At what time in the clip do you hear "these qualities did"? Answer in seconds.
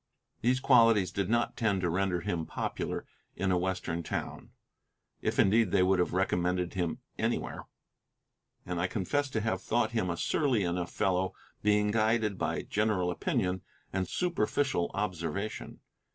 0.41-1.29